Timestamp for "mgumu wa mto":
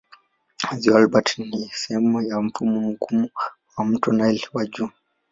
2.81-4.11